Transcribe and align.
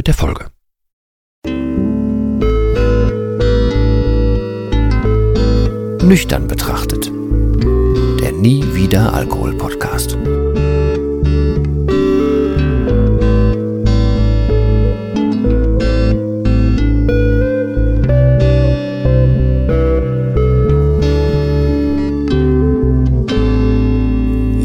mit 0.00 0.06
der 0.06 0.14
Folge. 0.14 0.46
Nüchtern 6.02 6.48
betrachtet. 6.48 7.12
Der 8.22 8.32
Nie 8.32 8.64
wieder 8.72 9.12
Alkohol 9.12 9.52
Podcast. 9.58 10.16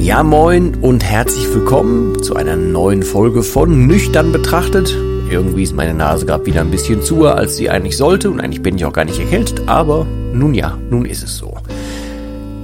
Ja 0.02 0.24
moin 0.24 0.76
und 0.76 1.04
herzlich 1.04 1.54
willkommen 1.54 2.24
zu 2.24 2.38
einer 2.38 2.56
neuen 2.56 3.04
Folge 3.04 3.44
von 3.44 3.86
Nüchtern 3.86 4.32
betrachtet. 4.32 4.96
Irgendwie 5.30 5.64
ist 5.64 5.74
meine 5.74 5.94
Nase 5.94 6.26
gerade 6.26 6.46
wieder 6.46 6.62
ein 6.62 6.72
bisschen 6.72 7.02
zu, 7.02 7.26
als 7.28 7.58
sie 7.58 7.70
eigentlich 7.70 7.98
sollte 7.98 8.30
und 8.30 8.40
eigentlich 8.40 8.62
bin 8.62 8.76
ich 8.78 8.86
auch 8.86 8.94
gar 8.94 9.06
nicht 9.06 9.20
erkältet, 9.20 9.62
aber 9.66 10.06
nun 10.34 10.54
ja, 10.54 10.78
nun 10.90 11.06
ist 11.06 11.24
es 11.24 11.38
so. 11.38 11.56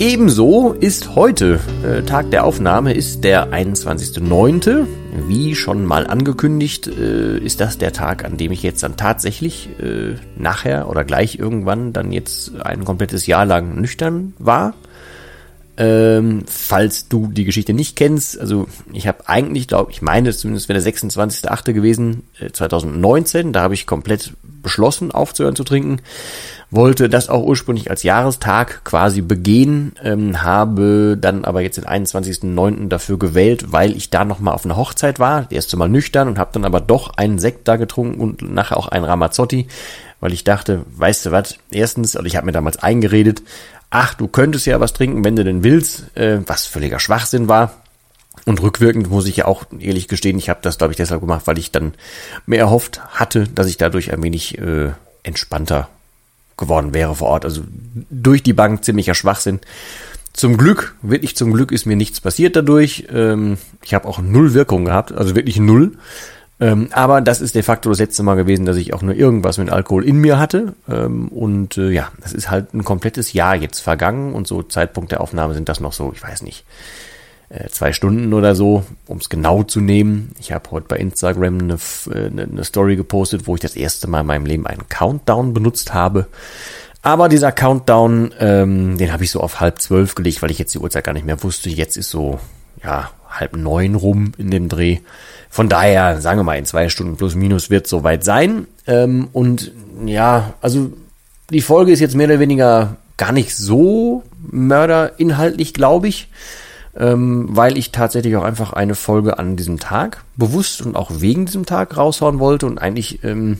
Ebenso 0.01 0.73
ist 0.73 1.15
heute, 1.15 1.59
äh, 1.83 2.01
Tag 2.01 2.31
der 2.31 2.43
Aufnahme, 2.43 2.93
ist 2.93 3.23
der 3.23 3.53
21.09. 3.53 4.87
Wie 5.27 5.53
schon 5.53 5.85
mal 5.85 6.07
angekündigt, 6.07 6.87
äh, 6.87 7.37
ist 7.37 7.61
das 7.61 7.77
der 7.77 7.93
Tag, 7.93 8.25
an 8.25 8.35
dem 8.35 8.51
ich 8.51 8.63
jetzt 8.63 8.81
dann 8.81 8.97
tatsächlich 8.97 9.69
äh, 9.79 10.15
nachher 10.37 10.89
oder 10.89 11.03
gleich 11.03 11.37
irgendwann 11.37 11.93
dann 11.93 12.11
jetzt 12.11 12.59
ein 12.63 12.83
komplettes 12.83 13.27
Jahr 13.27 13.45
lang 13.45 13.79
nüchtern 13.79 14.33
war. 14.39 14.73
Ähm, 15.77 16.43
falls 16.47 17.07
du 17.07 17.27
die 17.27 17.45
Geschichte 17.45 17.73
nicht 17.73 17.95
kennst, 17.95 18.37
also 18.39 18.67
ich 18.91 19.07
habe 19.07 19.29
eigentlich, 19.29 19.67
glaube 19.69 19.91
ich, 19.91 20.01
meine 20.01 20.31
zumindest 20.33 20.67
wäre 20.67 20.81
der 20.81 20.93
26.8. 20.93 21.71
gewesen, 21.71 22.23
äh, 22.39 22.51
2019, 22.51 23.53
da 23.53 23.61
habe 23.61 23.73
ich 23.73 23.87
komplett 23.87 24.33
beschlossen 24.43 25.11
aufzuhören 25.11 25.55
zu 25.55 25.63
trinken, 25.63 26.01
wollte 26.71 27.09
das 27.09 27.29
auch 27.29 27.43
ursprünglich 27.43 27.89
als 27.89 28.03
Jahrestag 28.03 28.83
quasi 28.83 29.21
begehen, 29.21 29.93
ähm, 30.03 30.41
habe 30.41 31.17
dann 31.19 31.45
aber 31.45 31.61
jetzt 31.61 31.77
den 31.77 31.85
21.9. 31.85 32.89
dafür 32.89 33.17
gewählt, 33.17 33.71
weil 33.71 33.95
ich 33.95 34.09
da 34.09 34.25
nochmal 34.25 34.53
auf 34.53 34.65
einer 34.65 34.77
Hochzeit 34.77 35.19
war, 35.19 35.43
das 35.43 35.51
erste 35.51 35.77
Mal 35.77 35.89
nüchtern 35.89 36.27
und 36.27 36.37
habe 36.37 36.51
dann 36.53 36.65
aber 36.65 36.81
doch 36.81 37.11
einen 37.17 37.39
Sekt 37.39 37.67
da 37.67 37.75
getrunken 37.75 38.19
und 38.21 38.41
nachher 38.41 38.77
auch 38.77 38.87
einen 38.87 39.05
Ramazzotti, 39.05 39.67
weil 40.21 40.33
ich 40.33 40.43
dachte, 40.43 40.85
weißt 40.95 41.25
du 41.25 41.31
was, 41.31 41.57
erstens, 41.71 42.15
also 42.15 42.25
ich 42.25 42.35
habe 42.35 42.45
mir 42.45 42.51
damals 42.53 42.77
eingeredet, 42.77 43.41
ach, 43.91 44.15
du 44.15 44.27
könntest 44.27 44.65
ja 44.65 44.79
was 44.79 44.93
trinken, 44.93 45.23
wenn 45.23 45.35
du 45.35 45.43
denn 45.43 45.63
willst, 45.63 46.17
äh, 46.17 46.39
was 46.47 46.65
völliger 46.65 46.99
Schwachsinn 46.99 47.47
war. 47.47 47.73
Und 48.45 48.61
rückwirkend 48.61 49.11
muss 49.11 49.27
ich 49.27 49.37
ja 49.37 49.45
auch 49.45 49.65
ehrlich 49.77 50.07
gestehen, 50.07 50.39
ich 50.39 50.49
habe 50.49 50.61
das, 50.63 50.79
glaube 50.79 50.93
ich, 50.93 50.97
deshalb 50.97 51.21
gemacht, 51.21 51.45
weil 51.45 51.59
ich 51.59 51.71
dann 51.71 51.93
mehr 52.47 52.59
erhofft 52.59 53.01
hatte, 53.11 53.47
dass 53.47 53.67
ich 53.67 53.77
dadurch 53.77 54.11
ein 54.11 54.23
wenig 54.23 54.57
äh, 54.57 54.91
entspannter 55.21 55.89
geworden 56.57 56.93
wäre 56.93 57.15
vor 57.15 57.27
Ort. 57.27 57.45
Also 57.45 57.61
durch 58.09 58.41
die 58.41 58.53
Bank 58.53 58.83
ziemlicher 58.83 59.13
Schwachsinn. 59.13 59.59
Zum 60.33 60.55
Glück, 60.55 60.95
wirklich 61.01 61.35
zum 61.35 61.51
Glück 61.51 61.73
ist 61.73 61.85
mir 61.85 61.97
nichts 61.97 62.21
passiert 62.21 62.55
dadurch. 62.55 63.07
Ähm, 63.11 63.57
ich 63.83 63.93
habe 63.93 64.07
auch 64.07 64.19
null 64.19 64.53
Wirkung 64.53 64.85
gehabt, 64.85 65.11
also 65.11 65.35
wirklich 65.35 65.59
null. 65.59 65.97
Ähm, 66.61 66.89
aber 66.91 67.21
das 67.21 67.41
ist 67.41 67.55
de 67.55 67.63
facto 67.63 67.89
das 67.89 67.97
letzte 67.97 68.21
Mal 68.21 68.35
gewesen, 68.35 68.67
dass 68.67 68.77
ich 68.77 68.93
auch 68.93 69.01
nur 69.01 69.15
irgendwas 69.15 69.57
mit 69.57 69.71
Alkohol 69.71 70.05
in 70.05 70.17
mir 70.17 70.37
hatte. 70.37 70.73
Ähm, 70.87 71.27
und 71.29 71.75
äh, 71.77 71.89
ja, 71.89 72.11
das 72.21 72.33
ist 72.33 72.51
halt 72.51 72.75
ein 72.75 72.85
komplettes 72.85 73.33
Jahr 73.33 73.55
jetzt 73.55 73.79
vergangen 73.79 74.33
und 74.33 74.47
so 74.47 74.61
Zeitpunkt 74.61 75.11
der 75.11 75.21
Aufnahme 75.21 75.55
sind 75.55 75.67
das 75.69 75.79
noch 75.79 75.91
so, 75.91 76.13
ich 76.13 76.21
weiß 76.21 76.43
nicht, 76.43 76.63
äh, 77.49 77.67
zwei 77.69 77.93
Stunden 77.93 78.31
oder 78.31 78.53
so, 78.53 78.83
um 79.07 79.17
es 79.17 79.29
genau 79.29 79.63
zu 79.63 79.81
nehmen. 79.81 80.35
Ich 80.39 80.51
habe 80.51 80.69
heute 80.69 80.85
bei 80.87 80.97
Instagram 80.97 81.57
eine, 81.57 81.77
eine, 82.13 82.43
eine 82.43 82.63
Story 82.63 82.95
gepostet, 82.95 83.47
wo 83.47 83.55
ich 83.55 83.61
das 83.61 83.75
erste 83.75 84.07
Mal 84.07 84.21
in 84.21 84.27
meinem 84.27 84.45
Leben 84.45 84.67
einen 84.67 84.87
Countdown 84.87 85.55
benutzt 85.55 85.95
habe. 85.95 86.27
Aber 87.01 87.27
dieser 87.27 87.51
Countdown, 87.51 88.35
ähm, 88.39 88.99
den 88.99 89.11
habe 89.11 89.23
ich 89.23 89.31
so 89.31 89.39
auf 89.41 89.59
halb 89.59 89.81
zwölf 89.81 90.13
gelegt, 90.13 90.43
weil 90.43 90.51
ich 90.51 90.59
jetzt 90.59 90.75
die 90.75 90.79
Uhrzeit 90.79 91.03
gar 91.03 91.13
nicht 91.13 91.25
mehr 91.25 91.41
wusste. 91.41 91.71
Jetzt 91.71 91.97
ist 91.97 92.11
so, 92.11 92.39
ja, 92.83 93.09
halb 93.31 93.55
neun 93.55 93.95
rum 93.95 94.33
in 94.37 94.51
dem 94.51 94.69
Dreh. 94.69 94.99
Von 95.49 95.69
daher, 95.69 96.21
sagen 96.21 96.39
wir 96.39 96.43
mal, 96.43 96.57
in 96.57 96.65
zwei 96.65 96.89
Stunden 96.89 97.17
plus 97.17 97.35
minus 97.35 97.69
wird 97.69 97.87
soweit 97.87 98.23
sein. 98.23 98.67
Ähm, 98.87 99.29
und 99.33 99.71
ja, 100.05 100.53
also 100.61 100.93
die 101.49 101.61
Folge 101.61 101.91
ist 101.91 101.99
jetzt 101.99 102.15
mehr 102.15 102.27
oder 102.27 102.39
weniger 102.39 102.97
gar 103.17 103.31
nicht 103.31 103.55
so 103.55 104.23
mörderinhaltlich, 104.49 105.73
glaube 105.73 106.07
ich. 106.07 106.29
Ähm, 106.97 107.47
weil 107.49 107.77
ich 107.77 107.91
tatsächlich 107.91 108.35
auch 108.35 108.43
einfach 108.43 108.73
eine 108.73 108.95
Folge 108.95 109.39
an 109.39 109.55
diesem 109.55 109.79
Tag 109.79 110.25
bewusst 110.35 110.81
und 110.81 110.97
auch 110.97 111.09
wegen 111.21 111.45
diesem 111.45 111.65
Tag 111.65 111.95
raushauen 111.95 112.39
wollte 112.39 112.65
und 112.65 112.79
eigentlich 112.79 113.23
ähm, 113.23 113.59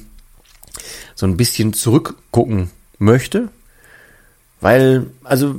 so 1.15 1.25
ein 1.27 1.38
bisschen 1.38 1.71
zurückgucken 1.71 2.71
möchte. 2.99 3.47
Weil, 4.59 5.07
also 5.23 5.55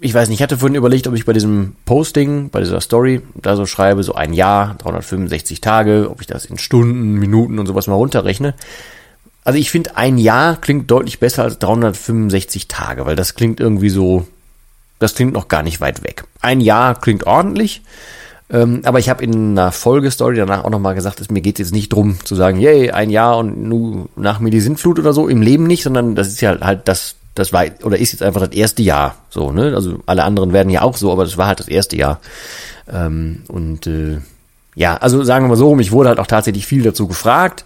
ich 0.00 0.14
weiß 0.14 0.28
nicht, 0.28 0.38
ich 0.38 0.42
hatte 0.42 0.58
vorhin 0.58 0.76
überlegt, 0.76 1.06
ob 1.06 1.14
ich 1.14 1.24
bei 1.24 1.32
diesem 1.32 1.74
Posting, 1.84 2.50
bei 2.50 2.60
dieser 2.60 2.80
Story, 2.80 3.22
da 3.34 3.56
so 3.56 3.66
schreibe, 3.66 4.02
so 4.02 4.14
ein 4.14 4.32
Jahr, 4.32 4.76
365 4.78 5.60
Tage, 5.60 6.08
ob 6.10 6.20
ich 6.20 6.26
das 6.26 6.44
in 6.44 6.58
Stunden, 6.58 7.14
Minuten 7.14 7.58
und 7.58 7.66
sowas 7.66 7.86
mal 7.86 7.94
runterrechne. 7.94 8.54
Also 9.44 9.58
ich 9.58 9.70
finde, 9.70 9.96
ein 9.96 10.18
Jahr 10.18 10.56
klingt 10.56 10.90
deutlich 10.90 11.20
besser 11.20 11.42
als 11.42 11.58
365 11.58 12.68
Tage, 12.68 13.06
weil 13.06 13.16
das 13.16 13.34
klingt 13.34 13.60
irgendwie 13.60 13.88
so, 13.88 14.26
das 14.98 15.14
klingt 15.14 15.32
noch 15.32 15.48
gar 15.48 15.62
nicht 15.62 15.80
weit 15.80 16.04
weg. 16.04 16.24
Ein 16.40 16.60
Jahr 16.60 16.94
klingt 16.94 17.26
ordentlich, 17.26 17.82
ähm, 18.50 18.82
aber 18.84 18.98
ich 18.98 19.08
habe 19.08 19.24
in 19.24 19.58
einer 19.58 19.72
Folgestory 19.72 20.36
danach 20.36 20.64
auch 20.64 20.70
nochmal 20.70 20.94
gesagt, 20.94 21.20
dass 21.20 21.30
mir 21.30 21.40
geht 21.40 21.58
jetzt 21.58 21.72
nicht 21.72 21.92
drum 21.92 22.18
zu 22.24 22.34
sagen, 22.34 22.60
yay, 22.60 22.90
ein 22.90 23.10
Jahr 23.10 23.38
und 23.38 23.62
nu 23.62 24.08
nach 24.16 24.38
mir 24.38 24.50
die 24.50 24.60
Sintflut 24.60 24.98
oder 24.98 25.12
so, 25.12 25.28
im 25.28 25.42
Leben 25.42 25.64
nicht, 25.64 25.82
sondern 25.82 26.14
das 26.14 26.28
ist 26.28 26.40
ja 26.40 26.58
halt 26.60 26.86
das 26.86 27.16
das 27.38 27.52
war 27.52 27.64
oder 27.82 27.98
ist 27.98 28.12
jetzt 28.12 28.22
einfach 28.22 28.40
das 28.40 28.56
erste 28.56 28.82
Jahr 28.82 29.16
so, 29.30 29.52
ne? 29.52 29.74
Also 29.74 30.00
alle 30.06 30.24
anderen 30.24 30.52
werden 30.52 30.70
ja 30.70 30.82
auch 30.82 30.96
so, 30.96 31.12
aber 31.12 31.24
das 31.24 31.36
war 31.36 31.46
halt 31.46 31.60
das 31.60 31.68
erste 31.68 31.96
Jahr. 31.96 32.20
Ähm, 32.90 33.42
und 33.48 33.86
äh, 33.86 34.18
ja, 34.74 34.96
also 34.96 35.22
sagen 35.24 35.44
wir 35.44 35.50
mal 35.50 35.56
so, 35.56 35.74
mich 35.74 35.92
wurde 35.92 36.10
halt 36.10 36.20
auch 36.20 36.26
tatsächlich 36.26 36.66
viel 36.66 36.82
dazu 36.82 37.08
gefragt. 37.08 37.64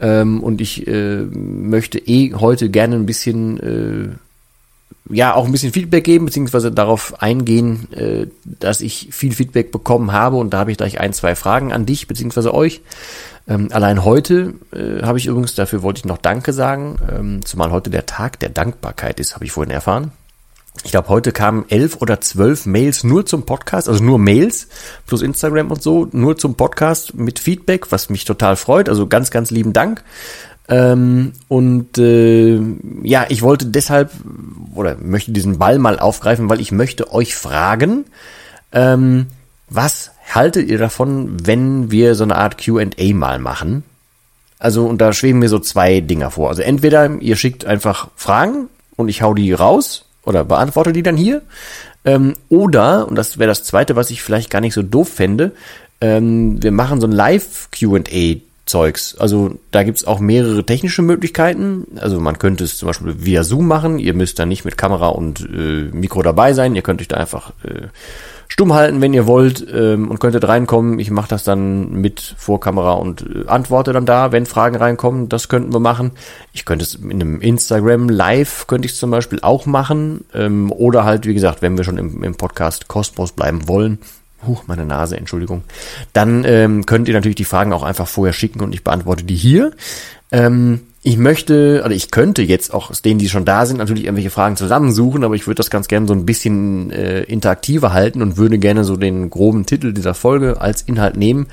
Ähm, 0.00 0.42
und 0.42 0.60
ich 0.60 0.86
äh, 0.86 1.22
möchte 1.22 1.98
eh 1.98 2.34
heute 2.34 2.68
gerne 2.68 2.96
ein 2.96 3.06
bisschen 3.06 3.60
äh, 3.60 4.08
ja 5.12 5.34
auch 5.34 5.46
ein 5.46 5.52
bisschen 5.52 5.72
Feedback 5.72 6.04
geben, 6.04 6.26
beziehungsweise 6.26 6.72
darauf 6.72 7.22
eingehen, 7.22 7.92
äh, 7.92 8.26
dass 8.44 8.80
ich 8.80 9.08
viel 9.12 9.32
Feedback 9.32 9.70
bekommen 9.72 10.12
habe 10.12 10.36
und 10.36 10.50
da 10.50 10.58
habe 10.58 10.70
ich 10.70 10.78
gleich 10.78 11.00
ein, 11.00 11.12
zwei 11.12 11.34
Fragen 11.34 11.72
an 11.72 11.86
dich, 11.86 12.08
beziehungsweise 12.08 12.54
euch. 12.54 12.80
Ähm, 13.48 13.68
allein 13.72 14.04
heute 14.04 14.54
äh, 14.72 15.02
habe 15.02 15.18
ich 15.18 15.26
übrigens, 15.26 15.54
dafür 15.54 15.82
wollte 15.82 15.98
ich 15.98 16.04
noch 16.04 16.18
Danke 16.18 16.52
sagen, 16.52 16.96
ähm, 17.10 17.44
zumal 17.44 17.70
heute 17.70 17.90
der 17.90 18.06
Tag 18.06 18.38
der 18.40 18.50
Dankbarkeit 18.50 19.18
ist, 19.20 19.34
habe 19.34 19.44
ich 19.44 19.52
vorhin 19.52 19.72
erfahren. 19.72 20.12
Ich 20.84 20.90
glaube, 20.90 21.08
heute 21.10 21.32
kamen 21.32 21.66
elf 21.68 21.98
oder 22.00 22.20
zwölf 22.20 22.64
Mails 22.66 23.04
nur 23.04 23.26
zum 23.26 23.44
Podcast, 23.44 23.88
also 23.88 24.02
nur 24.02 24.18
Mails 24.18 24.68
plus 25.06 25.20
Instagram 25.22 25.70
und 25.70 25.82
so, 25.82 26.08
nur 26.12 26.38
zum 26.38 26.54
Podcast 26.54 27.14
mit 27.14 27.38
Feedback, 27.38 27.92
was 27.92 28.08
mich 28.08 28.24
total 28.24 28.56
freut. 28.56 28.88
Also 28.88 29.06
ganz, 29.06 29.30
ganz 29.30 29.50
lieben 29.50 29.74
Dank. 29.74 30.02
Ähm, 30.72 31.32
und 31.48 31.98
äh, 31.98 32.58
ja, 33.02 33.26
ich 33.28 33.42
wollte 33.42 33.66
deshalb 33.66 34.10
oder 34.74 34.96
möchte 34.96 35.30
diesen 35.30 35.58
Ball 35.58 35.78
mal 35.78 35.98
aufgreifen, 35.98 36.48
weil 36.48 36.62
ich 36.62 36.72
möchte 36.72 37.12
euch 37.12 37.34
fragen, 37.34 38.06
ähm, 38.72 39.26
was 39.68 40.12
haltet 40.30 40.70
ihr 40.70 40.78
davon, 40.78 41.46
wenn 41.46 41.90
wir 41.90 42.14
so 42.14 42.24
eine 42.24 42.36
Art 42.36 42.56
QA 42.56 42.86
mal 43.12 43.38
machen? 43.38 43.84
Also, 44.58 44.86
und 44.86 45.02
da 45.02 45.12
schweben 45.12 45.40
mir 45.40 45.50
so 45.50 45.58
zwei 45.58 46.00
Dinger 46.00 46.30
vor. 46.30 46.48
Also 46.48 46.62
entweder 46.62 47.20
ihr 47.20 47.36
schickt 47.36 47.66
einfach 47.66 48.08
Fragen 48.16 48.70
und 48.96 49.10
ich 49.10 49.20
hau 49.20 49.34
die 49.34 49.52
raus 49.52 50.06
oder 50.24 50.42
beantworte 50.42 50.94
die 50.94 51.02
dann 51.02 51.18
hier. 51.18 51.42
Ähm, 52.06 52.32
oder, 52.48 53.08
und 53.08 53.16
das 53.16 53.36
wäre 53.38 53.48
das 53.48 53.62
zweite, 53.62 53.94
was 53.94 54.08
ich 54.08 54.22
vielleicht 54.22 54.48
gar 54.48 54.62
nicht 54.62 54.72
so 54.72 54.82
doof 54.82 55.10
fände, 55.10 55.52
ähm, 56.00 56.62
wir 56.62 56.72
machen 56.72 56.98
so 57.02 57.06
ein 57.06 57.12
Live-QA 57.12 58.40
Zeugs. 58.72 59.14
Also 59.18 59.58
da 59.70 59.82
gibt's 59.82 60.06
auch 60.06 60.18
mehrere 60.18 60.64
technische 60.64 61.02
Möglichkeiten. 61.02 61.86
Also 62.00 62.18
man 62.20 62.38
könnte 62.38 62.64
es 62.64 62.78
zum 62.78 62.86
Beispiel 62.86 63.14
via 63.18 63.44
Zoom 63.44 63.68
machen. 63.68 63.98
Ihr 63.98 64.14
müsst 64.14 64.38
da 64.38 64.46
nicht 64.46 64.64
mit 64.64 64.78
Kamera 64.78 65.08
und 65.08 65.40
äh, 65.42 65.90
Mikro 65.92 66.22
dabei 66.22 66.54
sein. 66.54 66.74
Ihr 66.74 66.80
könnt 66.80 67.02
euch 67.02 67.08
da 67.08 67.18
einfach 67.18 67.52
äh, 67.64 67.88
stumm 68.48 68.72
halten, 68.72 69.02
wenn 69.02 69.12
ihr 69.12 69.26
wollt 69.26 69.66
ähm, 69.70 70.10
und 70.10 70.20
könntet 70.20 70.48
reinkommen. 70.48 70.98
Ich 70.98 71.10
mache 71.10 71.28
das 71.28 71.44
dann 71.44 71.92
mit 71.92 72.34
Vorkamera 72.38 72.94
und 72.94 73.22
äh, 73.22 73.46
antworte 73.46 73.92
dann 73.92 74.06
da, 74.06 74.32
wenn 74.32 74.46
Fragen 74.46 74.76
reinkommen. 74.76 75.28
Das 75.28 75.50
könnten 75.50 75.74
wir 75.74 75.80
machen. 75.80 76.12
Ich 76.54 76.64
könnte 76.64 76.86
es 76.86 76.94
in 76.94 77.12
einem 77.12 77.42
Instagram 77.42 78.08
Live 78.08 78.66
könnte 78.68 78.86
ich 78.86 78.92
es 78.92 78.98
zum 78.98 79.10
Beispiel 79.10 79.40
auch 79.42 79.66
machen 79.66 80.24
ähm, 80.32 80.72
oder 80.72 81.04
halt 81.04 81.26
wie 81.26 81.34
gesagt, 81.34 81.60
wenn 81.60 81.76
wir 81.76 81.84
schon 81.84 81.98
im, 81.98 82.24
im 82.24 82.36
Podcast 82.36 82.88
Kosmos 82.88 83.32
bleiben 83.32 83.68
wollen. 83.68 83.98
Huch, 84.46 84.64
meine 84.66 84.84
Nase, 84.84 85.16
Entschuldigung. 85.16 85.62
Dann 86.12 86.44
ähm, 86.44 86.86
könnt 86.86 87.08
ihr 87.08 87.14
natürlich 87.14 87.36
die 87.36 87.44
Fragen 87.44 87.72
auch 87.72 87.82
einfach 87.82 88.08
vorher 88.08 88.32
schicken 88.32 88.60
und 88.60 88.74
ich 88.74 88.84
beantworte 88.84 89.24
die 89.24 89.36
hier. 89.36 89.72
Ähm, 90.30 90.80
ich 91.04 91.18
möchte, 91.18 91.82
oder 91.84 91.94
ich 91.94 92.12
könnte 92.12 92.42
jetzt 92.42 92.72
auch 92.72 92.90
aus 92.90 93.02
denen, 93.02 93.18
die 93.18 93.28
schon 93.28 93.44
da 93.44 93.66
sind, 93.66 93.78
natürlich 93.78 94.04
irgendwelche 94.04 94.30
Fragen 94.30 94.56
zusammensuchen, 94.56 95.24
aber 95.24 95.34
ich 95.34 95.48
würde 95.48 95.56
das 95.56 95.68
ganz 95.68 95.88
gerne 95.88 96.06
so 96.06 96.14
ein 96.14 96.26
bisschen 96.26 96.92
äh, 96.92 97.22
interaktiver 97.22 97.92
halten 97.92 98.22
und 98.22 98.36
würde 98.36 98.58
gerne 98.58 98.84
so 98.84 98.96
den 98.96 99.28
groben 99.28 99.66
Titel 99.66 99.92
dieser 99.92 100.14
Folge 100.14 100.60
als 100.60 100.82
Inhalt 100.82 101.16
nehmen 101.16 101.48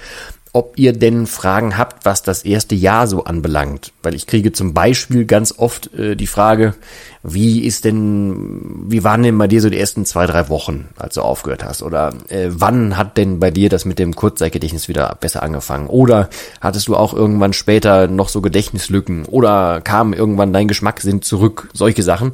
ob 0.52 0.80
ihr 0.80 0.94
denn 0.94 1.28
Fragen 1.28 1.78
habt, 1.78 2.06
was 2.06 2.24
das 2.24 2.44
erste 2.44 2.74
Jahr 2.74 3.08
so 3.08 3.26
anbelangt. 3.26 3.92
Weil 4.02 4.16
ich 4.16 4.26
kriege 4.26 4.52
zum 4.52 4.74
Beispiel 4.74 5.26
ganz 5.26 5.54
oft 5.58 5.94
äh, 5.94 6.16
die 6.16 6.28
Frage, 6.28 6.74
wie 7.22 7.66
ist 7.66 7.86
denn, 7.86 8.86
wie 8.88 9.04
waren 9.04 9.24
denn 9.24 9.38
bei 9.38 9.48
dir 9.48 9.62
so 9.62 9.70
die 9.70 9.80
ersten 9.80 10.06
zwei, 10.06 10.26
drei 10.26 10.50
Wochen, 10.50 10.88
als 10.98 11.16
du 11.16 11.22
aufgehört 11.22 11.64
hast? 11.64 11.84
Oder 11.84 12.14
äh, 12.30 12.48
wann 12.50 12.98
hat 12.98 13.18
denn 13.18 13.40
bei 13.40 13.52
dir 13.52 13.70
das 13.70 13.86
mit 13.86 14.00
dem 14.00 14.16
Kurzzeitgedächtnis 14.16 14.88
wieder 14.88 15.16
besser 15.20 15.44
angefangen? 15.44 15.88
Oder 15.88 16.30
hattest 16.62 16.88
du 16.88 16.96
auch 16.96 17.14
irgendwann 17.14 17.54
später 17.54 18.08
noch 18.08 18.30
so 18.30 18.42
Gedächtnislücken? 18.42 19.26
Oder 19.26 19.82
kam 19.82 20.14
irgendwann 20.14 20.54
dein 20.54 20.68
Geschmackssinn 20.68 21.22
zurück? 21.22 21.70
Solche 21.74 22.02
Sachen. 22.02 22.32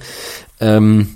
Ähm, 0.61 1.15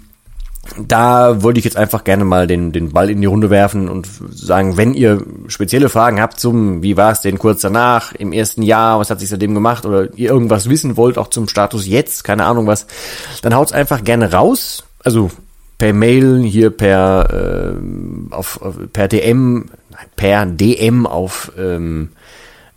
da 0.78 1.42
wollte 1.44 1.60
ich 1.60 1.66
jetzt 1.66 1.78
einfach 1.78 2.04
gerne 2.04 2.26
mal 2.26 2.48
den, 2.48 2.72
den 2.72 2.92
Ball 2.92 3.10
in 3.10 3.22
die 3.22 3.28
Runde 3.28 3.50
werfen 3.50 3.90
und 3.90 4.08
sagen, 4.32 4.78
wenn 4.78 4.94
ihr 4.94 5.22
spezielle 5.48 5.90
Fragen 5.90 6.22
habt 6.22 6.40
zum, 6.40 6.84
wie 6.84 6.98
war 6.98 7.12
es 7.12 7.22
denn 7.22 7.40
kurz 7.40 7.62
danach, 7.62 8.14
im 8.14 8.32
ersten 8.32 8.62
Jahr, 8.62 9.00
was 9.00 9.10
hat 9.10 9.20
sich 9.20 9.30
seitdem 9.30 9.54
gemacht 9.54 9.86
oder 9.86 10.14
ihr 10.18 10.30
irgendwas 10.30 10.70
wissen 10.70 10.98
wollt, 10.98 11.18
auch 11.18 11.30
zum 11.30 11.48
Status 11.48 11.88
jetzt, 11.88 12.24
keine 12.24 12.46
Ahnung 12.46 12.68
was, 12.68 12.88
dann 13.42 13.56
haut's 13.56 13.72
einfach 13.72 14.04
gerne 14.04 14.32
raus. 14.32 14.84
Also 15.04 15.32
per 15.78 15.94
Mail, 15.94 16.44
hier 16.44 16.72
per, 16.72 17.74
äh, 17.74 18.34
auf, 18.34 18.60
per 18.94 19.08
DM, 19.08 19.70
per 20.16 20.46
DM 20.46 21.06
auf 21.08 21.52
ähm, 21.58 22.10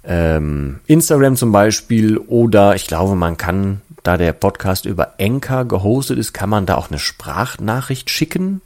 ähm, 0.04 0.80
Instagram 0.86 1.36
zum 1.36 1.52
Beispiel 1.52 2.18
oder 2.18 2.74
ich 2.74 2.86
glaube, 2.86 3.14
man 3.14 3.36
kann 3.36 3.80
da 4.02 4.16
der 4.16 4.32
Podcast 4.32 4.84
über 4.87 5.14
Enker 5.19 5.64
gehostet 5.64 6.19
ist, 6.19 6.32
kann 6.32 6.50
man 6.50 6.66
da 6.66 6.76
auch 6.76 6.90
eine 6.90 6.99
Sprachnachricht 6.99 8.10
schicken, 8.10 8.60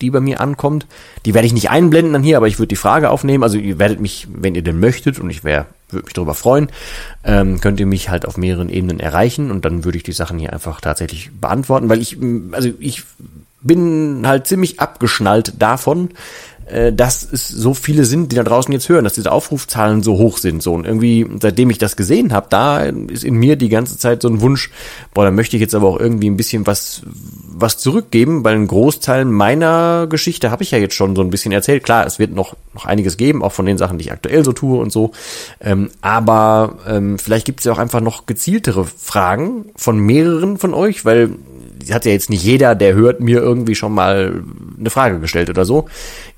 die 0.00 0.10
bei 0.10 0.20
mir 0.20 0.40
ankommt. 0.40 0.86
Die 1.24 1.34
werde 1.34 1.46
ich 1.46 1.52
nicht 1.52 1.70
einblenden 1.70 2.12
dann 2.12 2.22
hier, 2.22 2.36
aber 2.36 2.48
ich 2.48 2.58
würde 2.58 2.68
die 2.68 2.76
Frage 2.76 3.10
aufnehmen. 3.10 3.42
Also 3.42 3.58
ihr 3.58 3.78
werdet 3.78 4.00
mich, 4.00 4.28
wenn 4.30 4.54
ihr 4.54 4.62
denn 4.62 4.78
möchtet, 4.78 5.18
und 5.18 5.30
ich 5.30 5.42
wäre 5.42 5.66
würde 5.90 6.06
mich 6.06 6.14
darüber 6.14 6.34
freuen, 6.34 6.68
ähm, 7.24 7.60
könnt 7.60 7.78
ihr 7.78 7.86
mich 7.86 8.08
halt 8.08 8.26
auf 8.26 8.36
mehreren 8.36 8.68
Ebenen 8.68 9.00
erreichen 9.00 9.50
und 9.50 9.64
dann 9.64 9.84
würde 9.84 9.98
ich 9.98 10.04
die 10.04 10.12
Sachen 10.12 10.38
hier 10.38 10.52
einfach 10.52 10.80
tatsächlich 10.80 11.30
beantworten, 11.40 11.88
weil 11.88 12.00
ich, 12.00 12.18
also 12.52 12.70
ich 12.80 13.04
bin 13.66 14.26
halt 14.26 14.46
ziemlich 14.46 14.80
abgeschnallt 14.80 15.54
davon, 15.58 16.10
äh, 16.66 16.92
dass 16.92 17.26
es 17.30 17.46
so 17.48 17.74
viele 17.74 18.04
sind, 18.04 18.32
die 18.32 18.36
da 18.36 18.42
draußen 18.42 18.72
jetzt 18.72 18.88
hören, 18.88 19.04
dass 19.04 19.12
diese 19.12 19.30
Aufrufzahlen 19.30 20.02
so 20.02 20.18
hoch 20.18 20.38
sind. 20.38 20.64
So 20.64 20.74
und 20.74 20.84
irgendwie, 20.84 21.24
seitdem 21.40 21.70
ich 21.70 21.78
das 21.78 21.94
gesehen 21.94 22.32
habe, 22.32 22.48
da 22.50 22.80
ist 22.80 23.22
in 23.22 23.34
mir 23.34 23.54
die 23.54 23.68
ganze 23.68 23.98
Zeit 23.98 24.22
so 24.22 24.28
ein 24.28 24.40
Wunsch, 24.40 24.70
boah, 25.14 25.24
da 25.24 25.30
möchte 25.30 25.56
ich 25.56 25.60
jetzt 25.60 25.76
aber 25.76 25.86
auch 25.86 26.00
irgendwie 26.00 26.28
ein 26.28 26.36
bisschen 26.36 26.66
was, 26.66 27.02
was 27.46 27.78
zurückgeben, 27.78 28.42
weil 28.42 28.56
ein 28.56 28.66
Großteil 28.66 29.24
meiner 29.24 30.08
Geschichte 30.08 30.50
habe 30.50 30.64
ich 30.64 30.72
ja 30.72 30.78
jetzt 30.78 30.96
schon 30.96 31.14
so 31.14 31.22
ein 31.22 31.30
bisschen 31.30 31.52
erzählt. 31.52 31.84
Klar, 31.84 32.04
es 32.04 32.18
wird 32.18 32.34
noch, 32.34 32.56
noch 32.74 32.84
einiges 32.84 33.16
geben, 33.16 33.44
auch 33.44 33.52
von 33.52 33.66
den 33.66 33.78
Sachen, 33.78 33.98
die 33.98 34.06
ich 34.06 34.12
aktuell 34.12 34.44
so 34.44 34.52
tue 34.52 34.80
und 34.80 34.90
so. 34.90 35.12
Ähm, 35.60 35.90
aber 36.00 36.78
ähm, 36.88 37.20
vielleicht 37.20 37.46
gibt 37.46 37.60
es 37.60 37.66
ja 37.66 37.72
auch 37.72 37.78
einfach 37.78 38.00
noch 38.00 38.26
gezieltere 38.26 38.84
Fragen 38.84 39.66
von 39.76 39.98
mehreren 39.98 40.58
von 40.58 40.74
euch, 40.74 41.04
weil 41.04 41.30
hat 41.92 42.04
ja 42.04 42.12
jetzt 42.12 42.30
nicht 42.30 42.42
jeder, 42.42 42.74
der 42.74 42.94
hört, 42.94 43.20
mir 43.20 43.40
irgendwie 43.40 43.74
schon 43.74 43.92
mal 43.92 44.42
eine 44.78 44.90
Frage 44.90 45.20
gestellt 45.20 45.50
oder 45.50 45.64
so. 45.64 45.86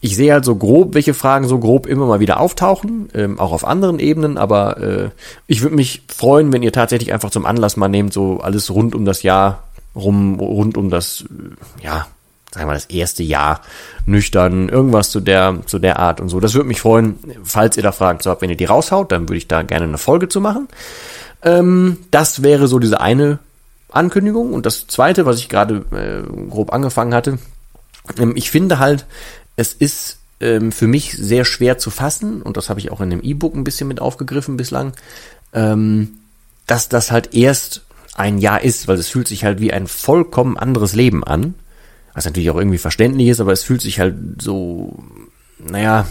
Ich 0.00 0.16
sehe 0.16 0.32
halt 0.32 0.44
so 0.44 0.56
grob, 0.56 0.94
welche 0.94 1.14
Fragen 1.14 1.48
so 1.48 1.58
grob 1.58 1.86
immer 1.86 2.06
mal 2.06 2.20
wieder 2.20 2.40
auftauchen, 2.40 3.08
ähm, 3.14 3.38
auch 3.38 3.52
auf 3.52 3.66
anderen 3.66 3.98
Ebenen, 3.98 4.38
aber 4.38 4.78
äh, 4.78 5.10
ich 5.46 5.62
würde 5.62 5.76
mich 5.76 6.02
freuen, 6.08 6.52
wenn 6.52 6.62
ihr 6.62 6.72
tatsächlich 6.72 7.12
einfach 7.12 7.30
zum 7.30 7.46
Anlass 7.46 7.76
mal 7.76 7.88
nehmt, 7.88 8.12
so 8.12 8.40
alles 8.40 8.70
rund 8.70 8.94
um 8.94 9.04
das 9.04 9.22
Jahr 9.22 9.64
rum, 9.94 10.38
rund 10.40 10.76
um 10.76 10.90
das, 10.90 11.24
äh, 11.30 11.84
ja, 11.84 12.06
sagen 12.50 12.62
wir 12.62 12.66
mal, 12.66 12.74
das 12.74 12.86
erste 12.86 13.22
Jahr 13.22 13.60
nüchtern, 14.06 14.68
irgendwas 14.68 15.10
zu 15.10 15.20
der, 15.20 15.58
zu 15.66 15.78
der 15.78 15.98
Art 15.98 16.20
und 16.20 16.28
so. 16.28 16.40
Das 16.40 16.54
würde 16.54 16.68
mich 16.68 16.80
freuen, 16.80 17.18
falls 17.42 17.76
ihr 17.76 17.82
da 17.82 17.92
Fragen 17.92 18.20
zu 18.20 18.30
habt, 18.30 18.42
wenn 18.42 18.50
ihr 18.50 18.56
die 18.56 18.64
raushaut, 18.64 19.12
dann 19.12 19.22
würde 19.22 19.36
ich 19.36 19.48
da 19.48 19.62
gerne 19.62 19.84
eine 19.84 19.98
Folge 19.98 20.28
zu 20.28 20.40
machen. 20.40 20.68
Ähm, 21.42 21.98
das 22.10 22.42
wäre 22.42 22.68
so 22.68 22.78
diese 22.78 23.00
eine 23.00 23.38
Ankündigung. 23.90 24.52
Und 24.52 24.66
das 24.66 24.86
zweite, 24.86 25.26
was 25.26 25.38
ich 25.38 25.48
gerade 25.48 25.84
äh, 25.92 26.48
grob 26.50 26.72
angefangen 26.72 27.14
hatte, 27.14 27.38
ähm, 28.18 28.32
ich 28.36 28.50
finde 28.50 28.78
halt, 28.78 29.06
es 29.56 29.72
ist 29.72 30.18
ähm, 30.40 30.72
für 30.72 30.86
mich 30.86 31.12
sehr 31.12 31.44
schwer 31.44 31.78
zu 31.78 31.90
fassen, 31.90 32.42
und 32.42 32.56
das 32.56 32.70
habe 32.70 32.80
ich 32.80 32.90
auch 32.90 33.00
in 33.00 33.10
dem 33.10 33.22
E-Book 33.22 33.54
ein 33.54 33.64
bisschen 33.64 33.88
mit 33.88 34.00
aufgegriffen 34.00 34.56
bislang, 34.56 34.92
ähm, 35.52 36.18
dass 36.66 36.88
das 36.88 37.10
halt 37.10 37.34
erst 37.34 37.84
ein 38.14 38.38
Jahr 38.38 38.62
ist, 38.62 38.88
weil 38.88 38.98
es 38.98 39.08
fühlt 39.08 39.28
sich 39.28 39.44
halt 39.44 39.60
wie 39.60 39.72
ein 39.72 39.86
vollkommen 39.86 40.58
anderes 40.58 40.94
Leben 40.94 41.24
an. 41.24 41.54
Was 42.14 42.24
natürlich 42.24 42.50
auch 42.50 42.56
irgendwie 42.56 42.78
verständlich 42.78 43.28
ist, 43.28 43.40
aber 43.40 43.52
es 43.52 43.62
fühlt 43.62 43.80
sich 43.80 44.00
halt 44.00 44.16
so, 44.40 44.98
naja, 45.58 46.08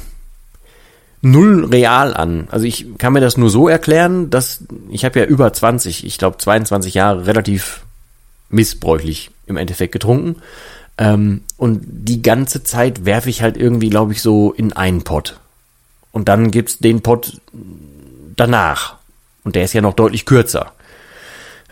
null 1.21 1.65
real 1.65 2.13
an. 2.13 2.47
Also 2.51 2.65
ich 2.65 2.97
kann 2.97 3.13
mir 3.13 3.21
das 3.21 3.37
nur 3.37 3.49
so 3.49 3.67
erklären, 3.67 4.29
dass 4.29 4.63
ich 4.89 5.05
habe 5.05 5.19
ja 5.19 5.25
über 5.25 5.51
20, 5.51 6.05
ich 6.05 6.17
glaube 6.17 6.37
22 6.37 6.93
Jahre 6.93 7.25
relativ 7.25 7.81
missbräuchlich 8.49 9.31
im 9.45 9.57
Endeffekt 9.57 9.93
getrunken. 9.93 10.41
Ähm, 10.97 11.41
und 11.57 11.81
die 11.83 12.21
ganze 12.21 12.63
Zeit 12.63 13.05
werfe 13.05 13.29
ich 13.29 13.41
halt 13.41 13.57
irgendwie, 13.57 13.89
glaube 13.89 14.13
ich, 14.13 14.21
so 14.21 14.51
in 14.51 14.73
einen 14.73 15.03
Pott. 15.03 15.39
Und 16.11 16.27
dann 16.27 16.51
gibt's 16.51 16.79
den 16.79 17.01
Pott 17.01 17.39
danach. 18.35 18.95
Und 19.43 19.55
der 19.55 19.63
ist 19.63 19.73
ja 19.73 19.81
noch 19.81 19.93
deutlich 19.93 20.25
kürzer. 20.25 20.73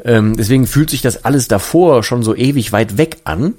Ähm, 0.03 0.35
deswegen 0.35 0.67
fühlt 0.67 0.89
sich 0.89 1.01
das 1.01 1.25
alles 1.25 1.47
davor 1.47 2.03
schon 2.03 2.23
so 2.23 2.35
ewig 2.35 2.71
weit 2.71 2.97
weg 2.97 3.17
an. 3.23 3.53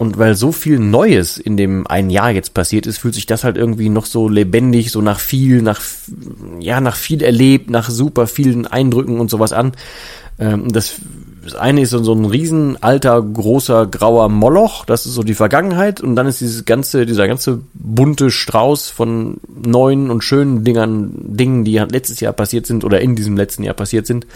Und 0.00 0.16
weil 0.16 0.34
so 0.34 0.50
viel 0.50 0.78
Neues 0.78 1.36
in 1.36 1.58
dem 1.58 1.86
einen 1.86 2.08
Jahr 2.08 2.30
jetzt 2.30 2.54
passiert 2.54 2.86
ist, 2.86 2.96
fühlt 2.96 3.12
sich 3.12 3.26
das 3.26 3.44
halt 3.44 3.58
irgendwie 3.58 3.90
noch 3.90 4.06
so 4.06 4.30
lebendig, 4.30 4.92
so 4.92 5.02
nach 5.02 5.20
viel, 5.20 5.60
nach, 5.60 5.78
ja, 6.58 6.80
nach 6.80 6.96
viel 6.96 7.22
erlebt, 7.22 7.68
nach 7.68 7.90
super 7.90 8.26
vielen 8.26 8.66
Eindrücken 8.66 9.20
und 9.20 9.28
sowas 9.28 9.52
an. 9.52 9.72
Ähm, 10.40 10.72
das 10.72 11.00
eine 11.58 11.82
ist 11.82 11.90
so, 11.90 12.02
so 12.02 12.12
ein 12.12 12.24
riesen 12.24 12.82
alter, 12.82 13.20
großer, 13.22 13.86
grauer 13.86 14.28
Moloch, 14.28 14.84
das 14.84 15.06
ist 15.06 15.14
so 15.14 15.22
die 15.22 15.34
Vergangenheit. 15.34 16.00
Und 16.00 16.16
dann 16.16 16.26
ist 16.26 16.40
dieses 16.40 16.64
ganze, 16.64 17.06
dieser 17.06 17.26
ganze 17.26 17.60
bunte 17.74 18.30
Strauß 18.30 18.90
von 18.90 19.38
neuen 19.48 20.10
und 20.10 20.22
schönen 20.22 20.64
Dingern, 20.64 21.12
Dingen, 21.14 21.64
die 21.64 21.78
letztes 21.78 22.20
Jahr 22.20 22.32
passiert 22.32 22.66
sind 22.66 22.84
oder 22.84 23.00
in 23.00 23.16
diesem 23.16 23.36
letzten 23.36 23.62
Jahr 23.62 23.74
passiert 23.74 24.06
sind. 24.06 24.26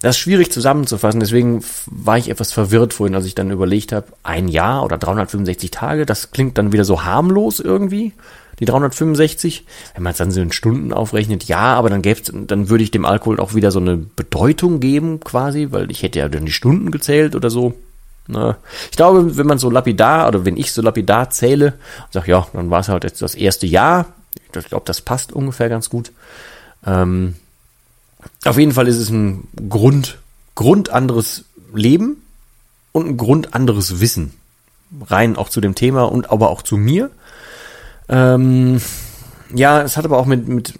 Das 0.00 0.16
ist 0.16 0.20
schwierig 0.20 0.52
zusammenzufassen, 0.52 1.20
deswegen 1.20 1.64
war 1.86 2.18
ich 2.18 2.30
etwas 2.30 2.52
verwirrt 2.52 2.94
vorhin, 2.94 3.14
als 3.14 3.26
ich 3.26 3.34
dann 3.34 3.50
überlegt 3.50 3.92
habe, 3.92 4.06
ein 4.22 4.48
Jahr 4.48 4.84
oder 4.84 4.98
365 4.98 5.70
Tage, 5.70 6.06
das 6.06 6.30
klingt 6.30 6.58
dann 6.58 6.72
wieder 6.72 6.84
so 6.84 7.04
harmlos 7.04 7.60
irgendwie 7.60 8.12
die 8.60 8.64
365. 8.64 9.64
Wenn 9.94 10.02
man 10.02 10.12
es 10.12 10.18
dann 10.18 10.30
so 10.30 10.40
in 10.40 10.52
Stunden 10.52 10.92
aufrechnet, 10.92 11.44
ja, 11.44 11.74
aber 11.74 11.90
dann 11.90 12.02
gäb's, 12.02 12.30
dann 12.32 12.68
würde 12.68 12.84
ich 12.84 12.90
dem 12.90 13.04
Alkohol 13.04 13.40
auch 13.40 13.54
wieder 13.54 13.70
so 13.70 13.80
eine 13.80 13.96
Bedeutung 13.96 14.80
geben, 14.80 15.20
quasi, 15.20 15.68
weil 15.70 15.90
ich 15.90 16.02
hätte 16.02 16.18
ja 16.18 16.28
dann 16.28 16.46
die 16.46 16.52
Stunden 16.52 16.90
gezählt 16.90 17.34
oder 17.34 17.50
so. 17.50 17.74
Na, 18.26 18.56
ich 18.90 18.96
glaube, 18.96 19.36
wenn 19.36 19.46
man 19.46 19.58
so 19.58 19.68
lapidar 19.68 20.28
oder 20.28 20.44
wenn 20.44 20.56
ich 20.56 20.72
so 20.72 20.80
lapidar 20.80 21.30
zähle 21.30 21.74
und 22.04 22.12
sage, 22.12 22.30
ja, 22.30 22.46
dann 22.52 22.70
war 22.70 22.80
es 22.80 22.88
halt 22.88 23.04
jetzt 23.04 23.20
das 23.20 23.34
erste 23.34 23.66
Jahr. 23.66 24.06
Ich 24.56 24.68
glaube, 24.68 24.86
das 24.86 25.02
passt 25.02 25.32
ungefähr 25.32 25.68
ganz 25.68 25.90
gut. 25.90 26.10
Ähm, 26.86 27.34
auf 28.44 28.58
jeden 28.58 28.72
Fall 28.72 28.88
ist 28.88 28.96
es 28.96 29.10
ein 29.10 29.48
Grund, 29.68 30.18
Grund 30.54 30.90
anderes 30.90 31.44
Leben 31.74 32.22
und 32.92 33.08
ein 33.08 33.16
Grund 33.16 33.54
anderes 33.54 34.00
Wissen. 34.00 34.32
Rein 35.06 35.36
auch 35.36 35.48
zu 35.48 35.60
dem 35.60 35.74
Thema 35.74 36.04
und 36.04 36.30
aber 36.30 36.50
auch 36.50 36.62
zu 36.62 36.76
mir. 36.76 37.10
Ähm, 38.08 38.80
ja, 39.54 39.82
es 39.82 39.96
hat 39.96 40.04
aber 40.04 40.18
auch 40.18 40.26
mit, 40.26 40.48
mit 40.48 40.74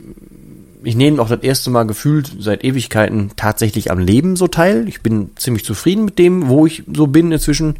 ich 0.85 0.97
nehme 0.97 1.21
auch 1.21 1.28
das 1.28 1.43
erste 1.43 1.71
Mal 1.71 1.85
gefühlt 1.85 2.31
seit 2.38 2.62
Ewigkeiten 2.62 3.31
tatsächlich 3.37 3.90
am 3.90 3.99
Leben 3.99 4.37
so 4.37 4.49
teil. 4.49 4.87
Ich 4.88 5.00
bin 5.00 5.31
ziemlich 5.37 5.64
zufrieden 5.64 6.04
mit 6.04 6.19
dem, 6.19 6.49
wo 6.49 6.66
ich 6.66 6.85
so 6.93 7.07
bin 7.07 7.33
inzwischen. 7.33 7.76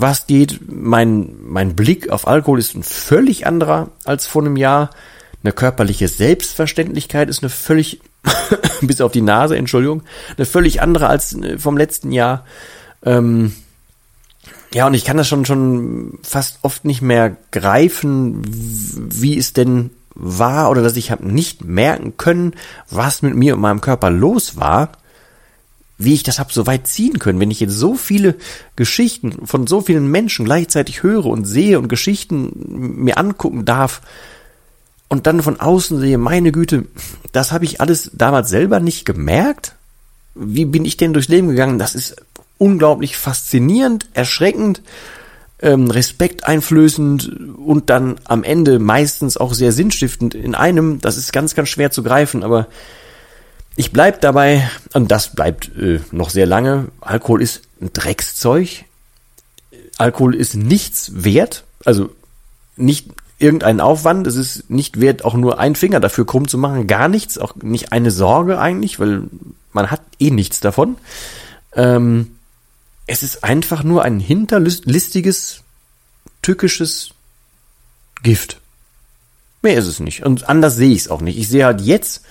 Was 0.00 0.28
geht, 0.28 0.60
mein, 0.68 1.30
mein 1.42 1.74
Blick 1.74 2.10
auf 2.10 2.28
Alkohol 2.28 2.60
ist 2.60 2.76
ein 2.76 2.84
völlig 2.84 3.46
anderer 3.46 3.90
als 4.04 4.26
vor 4.26 4.42
einem 4.42 4.56
Jahr. 4.56 4.90
Eine 5.42 5.52
körperliche 5.52 6.06
Selbstverständlichkeit 6.06 7.28
ist 7.28 7.42
eine 7.42 7.50
völlig, 7.50 8.00
bis 8.80 9.00
auf 9.00 9.10
die 9.10 9.22
Nase, 9.22 9.56
Entschuldigung, 9.56 10.02
eine 10.36 10.46
völlig 10.46 10.80
andere 10.80 11.08
als 11.08 11.34
äh, 11.34 11.58
vom 11.58 11.76
letzten 11.76 12.12
Jahr. 12.12 12.44
Ähm, 13.04 13.52
ja, 14.72 14.86
und 14.86 14.94
ich 14.94 15.04
kann 15.04 15.16
das 15.16 15.28
schon, 15.28 15.44
schon 15.44 16.18
fast 16.22 16.58
oft 16.62 16.84
nicht 16.84 17.02
mehr 17.02 17.36
greifen, 17.50 18.42
wie 18.46 19.38
es 19.38 19.52
denn 19.52 19.90
war 20.14 20.70
oder 20.70 20.82
dass 20.82 20.96
ich 20.96 21.10
habe 21.10 21.26
nicht 21.26 21.64
merken 21.64 22.16
können, 22.16 22.54
was 22.90 23.22
mit 23.22 23.34
mir 23.34 23.54
und 23.54 23.60
meinem 23.60 23.80
Körper 23.80 24.10
los 24.10 24.56
war, 24.56 24.92
wie 25.96 26.14
ich 26.14 26.22
das 26.22 26.38
hab 26.38 26.52
so 26.52 26.66
weit 26.66 26.86
ziehen 26.86 27.18
können, 27.18 27.40
wenn 27.40 27.50
ich 27.50 27.60
jetzt 27.60 27.74
so 27.74 27.94
viele 27.94 28.36
Geschichten 28.76 29.46
von 29.46 29.66
so 29.66 29.80
vielen 29.80 30.10
Menschen 30.10 30.44
gleichzeitig 30.44 31.02
höre 31.02 31.26
und 31.26 31.44
sehe 31.44 31.78
und 31.78 31.88
Geschichten 31.88 33.02
mir 33.02 33.18
angucken 33.18 33.64
darf 33.64 34.02
und 35.08 35.26
dann 35.26 35.42
von 35.42 35.58
außen 35.58 35.98
sehe, 35.98 36.18
meine 36.18 36.52
Güte, 36.52 36.84
das 37.32 37.52
habe 37.52 37.64
ich 37.64 37.80
alles 37.80 38.10
damals 38.12 38.50
selber 38.50 38.80
nicht 38.80 39.06
gemerkt. 39.06 39.74
Wie 40.34 40.66
bin 40.66 40.84
ich 40.84 40.96
denn 40.96 41.12
durchs 41.12 41.28
Leben 41.28 41.48
gegangen? 41.48 41.78
Das 41.78 41.94
ist 41.94 42.16
unglaublich 42.58 43.16
faszinierend, 43.16 44.06
erschreckend, 44.14 44.82
ähm, 45.60 45.90
respekteinflößend 45.90 47.56
und 47.56 47.90
dann 47.90 48.20
am 48.24 48.44
Ende 48.44 48.78
meistens 48.78 49.36
auch 49.36 49.54
sehr 49.54 49.72
sinnstiftend 49.72 50.34
in 50.34 50.54
einem. 50.54 51.00
Das 51.00 51.16
ist 51.16 51.32
ganz, 51.32 51.54
ganz 51.54 51.68
schwer 51.68 51.90
zu 51.90 52.02
greifen, 52.02 52.44
aber 52.44 52.68
ich 53.76 53.92
bleib 53.92 54.20
dabei, 54.20 54.68
und 54.92 55.10
das 55.10 55.34
bleibt 55.34 55.70
äh, 55.76 56.00
noch 56.10 56.30
sehr 56.30 56.46
lange, 56.46 56.88
Alkohol 57.00 57.42
ist 57.42 57.62
ein 57.80 57.92
Dreckszeug. 57.92 58.84
Alkohol 59.98 60.34
ist 60.34 60.54
nichts 60.54 61.24
wert, 61.24 61.64
also 61.84 62.10
nicht 62.76 63.08
irgendeinen 63.38 63.80
Aufwand, 63.80 64.26
es 64.26 64.36
ist 64.36 64.68
nicht 64.70 65.00
wert, 65.00 65.24
auch 65.24 65.34
nur 65.34 65.58
einen 65.58 65.76
Finger 65.76 66.00
dafür 66.00 66.26
krumm 66.26 66.48
zu 66.48 66.58
machen, 66.58 66.86
gar 66.86 67.08
nichts, 67.08 67.38
auch 67.38 67.54
nicht 67.56 67.92
eine 67.92 68.10
Sorge 68.10 68.58
eigentlich, 68.58 68.98
weil 68.98 69.22
man 69.72 69.90
hat 69.90 70.02
eh 70.18 70.30
nichts 70.30 70.60
davon. 70.60 70.96
Ähm, 71.72 72.37
es 73.08 73.22
ist 73.22 73.42
einfach 73.42 73.82
nur 73.82 74.04
ein 74.04 74.20
hinterlistiges, 74.20 75.62
tückisches 76.42 77.10
Gift. 78.22 78.60
Mehr 79.62 79.76
ist 79.78 79.86
es 79.86 79.98
nicht. 79.98 80.24
Und 80.24 80.48
anders 80.48 80.76
sehe 80.76 80.92
ich 80.92 81.00
es 81.00 81.08
auch 81.08 81.22
nicht. 81.22 81.38
Ich 81.38 81.48
sehe 81.48 81.64
halt 81.64 81.80
jetzt, 81.80 82.24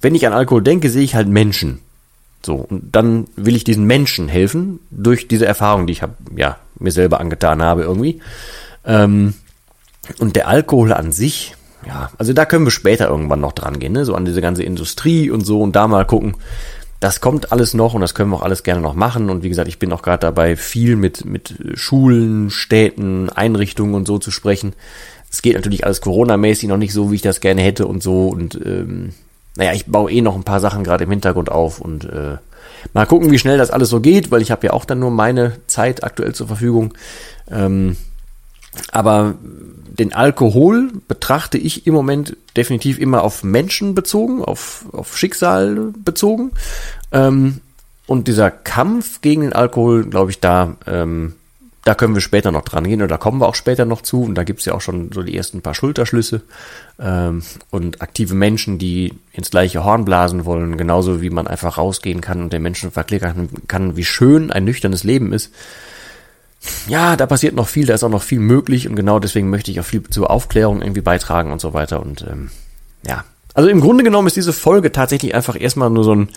wenn 0.00 0.14
ich 0.14 0.26
an 0.26 0.32
Alkohol 0.32 0.62
denke, 0.62 0.90
sehe 0.90 1.02
ich 1.02 1.16
halt 1.16 1.28
Menschen. 1.28 1.80
So, 2.44 2.54
und 2.54 2.94
dann 2.94 3.26
will 3.34 3.56
ich 3.56 3.64
diesen 3.64 3.84
Menschen 3.84 4.28
helfen 4.28 4.78
durch 4.90 5.26
diese 5.26 5.46
Erfahrung, 5.46 5.88
die 5.88 5.92
ich 5.92 6.02
hab, 6.02 6.16
ja, 6.36 6.58
mir 6.78 6.92
selber 6.92 7.18
angetan 7.18 7.60
habe 7.60 7.82
irgendwie. 7.82 8.20
Ähm, 8.84 9.34
und 10.18 10.36
der 10.36 10.46
Alkohol 10.46 10.92
an 10.92 11.10
sich, 11.10 11.56
ja, 11.84 12.12
also 12.16 12.32
da 12.32 12.44
können 12.44 12.64
wir 12.64 12.70
später 12.70 13.08
irgendwann 13.08 13.40
noch 13.40 13.52
dran 13.52 13.80
gehen, 13.80 13.92
ne? 13.92 14.04
so 14.04 14.14
an 14.14 14.24
diese 14.24 14.40
ganze 14.40 14.62
Industrie 14.62 15.30
und 15.30 15.44
so 15.44 15.60
und 15.60 15.74
da 15.74 15.88
mal 15.88 16.06
gucken, 16.06 16.36
das 17.00 17.20
kommt 17.20 17.52
alles 17.52 17.74
noch 17.74 17.94
und 17.94 18.00
das 18.00 18.14
können 18.14 18.30
wir 18.30 18.36
auch 18.36 18.42
alles 18.42 18.62
gerne 18.62 18.80
noch 18.80 18.94
machen. 18.94 19.28
Und 19.30 19.42
wie 19.42 19.48
gesagt, 19.48 19.68
ich 19.68 19.78
bin 19.78 19.92
auch 19.92 20.02
gerade 20.02 20.20
dabei, 20.20 20.56
viel 20.56 20.96
mit, 20.96 21.24
mit 21.24 21.54
Schulen, 21.74 22.50
Städten, 22.50 23.28
Einrichtungen 23.28 23.94
und 23.94 24.06
so 24.06 24.18
zu 24.18 24.30
sprechen. 24.30 24.72
Es 25.30 25.42
geht 25.42 25.54
natürlich 25.54 25.84
alles 25.84 26.00
Corona-mäßig 26.00 26.68
noch 26.68 26.78
nicht 26.78 26.92
so, 26.92 27.10
wie 27.10 27.16
ich 27.16 27.22
das 27.22 27.40
gerne 27.40 27.60
hätte 27.60 27.86
und 27.86 28.02
so. 28.02 28.28
Und 28.28 28.58
ähm, 28.64 29.12
naja, 29.56 29.72
ich 29.72 29.86
baue 29.86 30.10
eh 30.10 30.22
noch 30.22 30.36
ein 30.36 30.44
paar 30.44 30.60
Sachen 30.60 30.84
gerade 30.84 31.04
im 31.04 31.10
Hintergrund 31.10 31.50
auf 31.50 31.80
und 31.80 32.04
äh, 32.04 32.36
mal 32.94 33.06
gucken, 33.06 33.30
wie 33.30 33.38
schnell 33.38 33.58
das 33.58 33.70
alles 33.70 33.90
so 33.90 34.00
geht, 34.00 34.30
weil 34.30 34.42
ich 34.42 34.50
habe 34.50 34.66
ja 34.66 34.72
auch 34.72 34.84
dann 34.84 34.98
nur 34.98 35.10
meine 35.10 35.58
Zeit 35.66 36.04
aktuell 36.04 36.34
zur 36.34 36.46
Verfügung. 36.46 36.94
Ähm, 37.50 37.96
aber 38.92 39.34
den 39.98 40.12
Alkohol 40.12 40.90
betrachte 41.08 41.58
ich 41.58 41.86
im 41.86 41.94
Moment 41.94 42.36
definitiv 42.56 42.98
immer 42.98 43.22
auf 43.22 43.44
Menschen 43.44 43.94
bezogen, 43.94 44.44
auf, 44.44 44.84
auf 44.92 45.16
Schicksal 45.16 45.92
bezogen. 46.04 46.52
Ähm, 47.12 47.60
und 48.06 48.28
dieser 48.28 48.50
Kampf 48.50 49.20
gegen 49.20 49.42
den 49.42 49.52
Alkohol, 49.52 50.04
glaube 50.04 50.30
ich, 50.30 50.38
da, 50.38 50.76
ähm, 50.86 51.34
da 51.84 51.94
können 51.94 52.14
wir 52.14 52.20
später 52.20 52.52
noch 52.52 52.62
dran 52.62 52.84
gehen 52.84 53.00
oder 53.00 53.08
da 53.08 53.16
kommen 53.16 53.40
wir 53.40 53.48
auch 53.48 53.54
später 53.54 53.84
noch 53.84 54.02
zu. 54.02 54.22
Und 54.22 54.34
da 54.34 54.44
gibt's 54.44 54.64
ja 54.64 54.74
auch 54.74 54.80
schon 54.80 55.10
so 55.12 55.22
die 55.22 55.36
ersten 55.36 55.62
paar 55.62 55.74
Schulterschlüsse 55.74 56.42
ähm, 57.00 57.42
und 57.70 58.02
aktive 58.02 58.34
Menschen, 58.34 58.78
die 58.78 59.14
ins 59.32 59.50
gleiche 59.50 59.84
Horn 59.84 60.04
blasen 60.04 60.44
wollen, 60.44 60.76
genauso 60.76 61.22
wie 61.22 61.30
man 61.30 61.46
einfach 61.46 61.78
rausgehen 61.78 62.20
kann 62.20 62.42
und 62.42 62.52
den 62.52 62.62
Menschen 62.62 62.90
verklickern 62.90 63.48
kann, 63.66 63.96
wie 63.96 64.04
schön 64.04 64.50
ein 64.50 64.64
nüchternes 64.64 65.04
Leben 65.04 65.32
ist 65.32 65.52
ja, 66.88 67.16
da 67.16 67.26
passiert 67.26 67.54
noch 67.54 67.68
viel, 67.68 67.86
da 67.86 67.94
ist 67.94 68.04
auch 68.04 68.10
noch 68.10 68.22
viel 68.22 68.40
möglich 68.40 68.88
und 68.88 68.96
genau 68.96 69.18
deswegen 69.18 69.50
möchte 69.50 69.70
ich 69.70 69.80
auch 69.80 69.84
viel 69.84 70.02
zur 70.04 70.30
Aufklärung 70.30 70.82
irgendwie 70.82 71.00
beitragen 71.00 71.52
und 71.52 71.60
so 71.60 71.74
weiter 71.74 72.00
und 72.00 72.22
ähm, 72.28 72.50
ja. 73.06 73.24
Also 73.54 73.70
im 73.70 73.80
Grunde 73.80 74.04
genommen 74.04 74.26
ist 74.26 74.36
diese 74.36 74.52
Folge 74.52 74.92
tatsächlich 74.92 75.34
einfach 75.34 75.58
erstmal 75.58 75.88
nur 75.88 76.04
so 76.04 76.14
ein, 76.14 76.28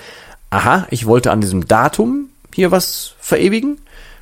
aha, 0.52 0.88
ich 0.90 1.06
wollte 1.06 1.32
an 1.32 1.42
diesem 1.42 1.68
Datum 1.68 2.30
hier 2.54 2.72
was 2.72 3.14
verewigen. 3.20 3.78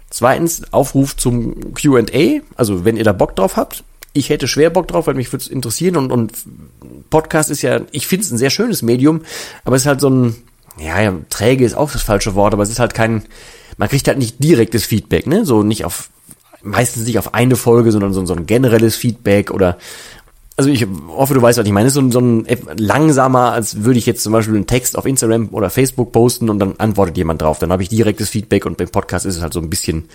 Zweitens 0.10 0.74
Aufruf 0.74 1.16
zum 1.16 1.74
Q&A, 1.74 2.42
also 2.56 2.86
wenn 2.86 2.98
ihr 2.98 3.04
da 3.04 3.14
Bock 3.14 3.36
drauf 3.36 3.58
habt. 3.58 3.84
Ich 4.14 4.30
hätte 4.30 4.48
schwer 4.48 4.72
Bock 4.72 4.88
drauf, 4.88 5.06
weil 5.06 5.14
mich 5.14 5.32
würde 5.32 5.44
es 5.44 5.48
interessieren 5.48 5.96
und, 5.96 6.12
und 6.12 6.34
Podcast 7.12 7.52
ist 7.52 7.62
ja, 7.62 7.82
ich 7.92 8.08
finde 8.08 8.26
es 8.26 8.32
ein 8.32 8.40
sehr 8.40 8.50
schönes 8.50 8.82
Medium, 8.82 9.22
aber 9.64 9.76
es 9.76 9.84
ist 9.84 9.88
halt 9.88 10.02
so 10.02 10.10
ein, 10.10 10.36
ja, 10.80 11.00
ja, 11.00 11.14
träge 11.30 11.66
ist 11.66 11.76
auch 11.76 11.92
das 11.92 12.02
falsche 12.02 12.34
Wort, 12.34 12.54
aber 12.54 12.64
es 12.64 12.70
ist 12.72 12.80
halt 12.80 12.96
kein, 12.96 13.24
man 13.78 13.90
kriegt 13.90 14.08
halt 14.08 14.18
nicht 14.18 14.44
direktes 14.44 14.86
Feedback, 14.86 15.28
ne? 15.28 15.46
So 15.46 15.64
nicht 15.64 15.86
auf, 15.86 16.10
meistens 16.64 17.06
nicht 17.06 17.20
auf 17.20 17.34
eine 17.34 17.56
Folge, 17.56 17.92
sondern 17.92 18.14
so, 18.14 18.26
so 18.26 18.34
ein 18.34 18.46
generelles 18.46 18.96
Feedback 18.96 19.52
oder 19.52 19.78
also 20.60 20.72
ich 20.72 20.88
hoffe, 21.10 21.36
du 21.36 21.42
weißt, 21.42 21.60
was 21.60 21.68
ich 21.68 21.72
meine. 21.72 21.88
Es 21.88 21.96
ist 21.96 22.02
so, 22.02 22.12
so 22.12 22.20
ein 22.20 22.48
langsamer, 22.78 23.52
als 23.52 23.84
würde 23.84 24.00
ich 24.00 24.08
jetzt 24.08 24.24
zum 24.24 24.34
Beispiel 24.34 24.56
einen 24.56 24.66
Text 24.66 24.98
auf 24.98 25.06
Instagram 25.06 25.50
oder 25.52 25.70
Facebook 25.70 26.12
posten 26.12 26.50
und 26.50 26.58
dann 26.58 26.74
antwortet 26.80 27.16
jemand 27.16 27.44
drauf. 27.44 27.60
Dann 27.60 27.72
habe 27.72 27.84
ich 27.84 27.90
direktes 27.90 28.30
Feedback 28.30 28.66
und 28.66 28.76
beim 28.76 28.90
Podcast 28.90 29.28
ist 29.28 29.36
es 29.36 29.44
halt 29.44 29.54
so 29.54 29.60
ein 29.60 29.70
bisschen 29.70 30.10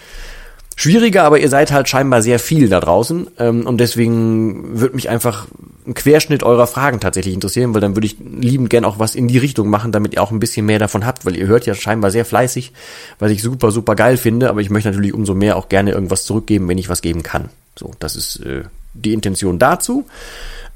schwieriger, 0.77 1.25
aber 1.25 1.39
ihr 1.39 1.49
seid 1.49 1.73
halt 1.73 1.89
scheinbar 1.89 2.23
sehr 2.23 2.39
viel 2.39 2.69
da 2.69 2.81
draußen 2.81 3.29
ähm, 3.39 3.67
und 3.67 3.79
deswegen 3.79 4.81
würde 4.81 4.95
mich 4.95 5.09
einfach 5.09 5.47
ein 5.87 5.95
Querschnitt 5.95 6.43
eurer 6.43 6.67
Fragen 6.67 7.01
tatsächlich 7.01 7.35
interessieren, 7.35 7.75
weil 7.75 7.81
dann 7.81 7.97
würde 7.97 8.07
ich 8.07 8.17
liebend 8.19 8.71
gern 8.71 8.85
auch 8.85 8.99
was 8.99 9.15
in 9.15 9.29
die 9.29 9.39
Richtung 9.39 9.69
machen, 9.69 9.93
damit 9.93 10.15
ihr 10.15 10.23
auch 10.23 10.31
ein 10.31 10.41
bisschen 10.41 10.67
mehr 10.67 10.79
davon 10.79 11.05
habt, 11.05 11.27
weil 11.27 11.37
ihr 11.37 11.47
hört 11.47 11.67
ja 11.67 11.75
scheinbar 11.75 12.11
sehr 12.11 12.25
fleißig, 12.25 12.73
was 13.19 13.31
ich 13.31 13.43
super, 13.43 13.71
super 13.71 13.95
geil 13.95 14.17
finde, 14.17 14.49
aber 14.49 14.61
ich 14.61 14.71
möchte 14.71 14.91
natürlich 14.91 15.15
umso 15.15 15.35
mehr 15.35 15.57
auch 15.57 15.69
gerne 15.69 15.93
irgendwas 15.93 16.25
zurückgeben, 16.25 16.69
wenn 16.69 16.79
ich 16.79 16.89
was 16.89 17.03
geben 17.03 17.23
kann. 17.23 17.49
So, 17.79 17.93
das 17.99 18.17
ist 18.17 18.37
äh, 18.45 18.63
die 18.95 19.13
Intention 19.13 19.59
dazu. 19.59 20.07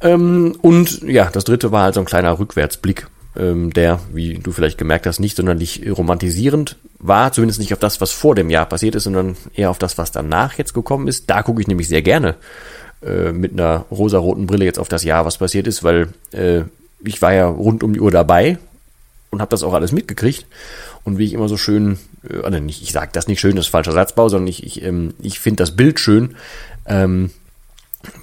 Ähm, 0.01 0.57
und 0.61 1.03
ja, 1.03 1.31
das 1.33 1.45
dritte 1.45 1.73
war 1.73 1.85
halt 1.85 1.95
so 1.95 2.01
ein 2.01 2.07
kleiner 2.07 2.39
Rückwärtsblick 2.39 3.07
ähm, 3.39 3.73
der, 3.73 4.01
wie 4.13 4.35
du 4.35 4.53
vielleicht 4.53 4.79
gemerkt 4.79 5.07
hast, 5.07 5.21
nicht 5.21 5.37
sonderlich 5.37 5.83
romantisierend 5.91 6.77
war, 6.99 7.33
zumindest 7.33 7.61
nicht 7.61 7.73
auf 7.73 7.79
das, 7.79 8.01
was 8.01 8.13
vor 8.13 8.35
dem 8.35 8.51
Jahr 8.51 8.67
passiert 8.67 8.95
ist, 8.95 9.05
sondern 9.05 9.37
eher 9.55 9.71
auf 9.71 9.79
das, 9.79 9.99
was 9.99 10.13
danach 10.13 10.59
jetzt 10.59 10.75
gekommen 10.75 11.09
ist. 11.09 11.29
Da 11.31 11.43
gucke 11.43 11.61
ich 11.61 11.69
nämlich 11.69 11.89
sehr 11.89 12.03
gerne 12.03 12.37
äh, 13.03 13.33
mit 13.33 13.53
einer 13.53 13.85
rosaroten 13.91 14.47
Brille 14.47 14.65
jetzt 14.65 14.79
auf 14.79 14.89
das 14.89 15.05
Jahr, 15.05 15.25
was 15.25 15.39
passiert 15.39 15.67
ist, 15.67 15.85
weil 15.85 16.09
äh, 16.33 16.63
ich 17.05 17.21
war 17.23 17.33
ja 17.33 17.47
rund 17.47 17.83
um 17.83 17.93
die 17.93 18.01
Uhr 18.01 18.11
dabei 18.11 18.59
und 19.31 19.41
habe 19.41 19.51
das 19.51 19.63
auch 19.63 19.75
alles 19.75 19.93
mitgekriegt. 19.93 20.47
Und 21.05 21.19
wie 21.19 21.25
ich 21.25 21.35
immer 21.35 21.49
so 21.49 21.57
schön, 21.57 21.99
äh, 22.29 22.43
also 22.43 22.59
nicht, 22.59 22.83
ich 22.83 22.93
sage 22.93 23.11
das 23.13 23.29
nicht 23.29 23.41
schön, 23.41 23.57
das 23.57 23.67
ist 23.67 23.71
falscher 23.71 23.93
Satzbau, 23.93 24.29
sondern 24.29 24.49
ich, 24.49 24.65
ich, 24.65 24.83
ähm, 24.83 25.15
ich 25.21 25.39
finde 25.41 25.63
das 25.63 25.77
Bild 25.77 26.01
schön. 26.01 26.37
Ähm, 26.87 27.31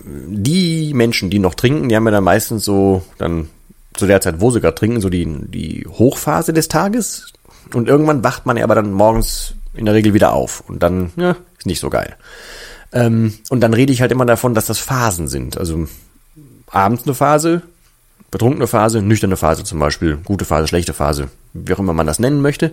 die 0.03 0.93
Menschen, 0.93 1.29
die 1.29 1.39
noch 1.39 1.55
trinken, 1.55 1.89
die 1.89 1.95
haben 1.95 2.05
ja 2.05 2.11
dann 2.11 2.23
meistens 2.23 2.63
so 2.63 3.03
dann 3.17 3.49
zu 3.95 4.07
der 4.07 4.21
Zeit, 4.21 4.41
wo 4.41 4.51
sie 4.51 4.61
gerade 4.61 4.75
trinken, 4.75 5.01
so 5.01 5.09
die, 5.09 5.25
die 5.25 5.87
Hochphase 5.87 6.53
des 6.53 6.67
Tages. 6.67 7.33
Und 7.73 7.87
irgendwann 7.87 8.23
wacht 8.23 8.45
man 8.45 8.57
ja 8.57 8.63
aber 8.63 8.75
dann 8.75 8.91
morgens 8.91 9.55
in 9.73 9.85
der 9.85 9.93
Regel 9.93 10.13
wieder 10.13 10.33
auf. 10.33 10.63
Und 10.67 10.83
dann, 10.83 11.11
ja, 11.15 11.35
ist 11.57 11.65
nicht 11.65 11.79
so 11.79 11.89
geil. 11.89 12.15
Ähm, 12.91 13.33
und 13.49 13.61
dann 13.61 13.73
rede 13.73 13.91
ich 13.91 14.01
halt 14.01 14.11
immer 14.11 14.25
davon, 14.25 14.53
dass 14.53 14.67
das 14.67 14.79
Phasen 14.79 15.27
sind. 15.27 15.57
Also 15.57 15.87
abends 16.69 17.03
eine 17.03 17.15
Phase, 17.15 17.63
betrunkene 18.31 18.67
Phase, 18.67 19.01
nüchterne 19.01 19.37
Phase 19.37 19.63
zum 19.63 19.79
Beispiel, 19.79 20.17
gute 20.23 20.45
Phase, 20.45 20.67
schlechte 20.67 20.93
Phase, 20.93 21.29
wie 21.53 21.73
auch 21.73 21.79
immer 21.79 21.93
man 21.93 22.07
das 22.07 22.19
nennen 22.19 22.41
möchte. 22.41 22.71